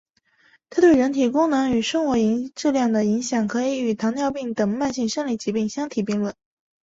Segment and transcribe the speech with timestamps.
[0.71, 2.15] 它对人体功能与生活
[2.55, 6.33] 质量的影响可以与糖尿病等慢性生理疾病相提并论。